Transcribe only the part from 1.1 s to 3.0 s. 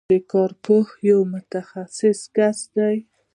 متخصص کس دی.